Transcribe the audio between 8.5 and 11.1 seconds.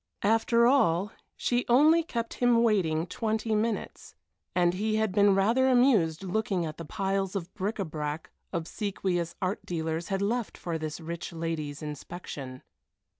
obsequious art dealers had left for this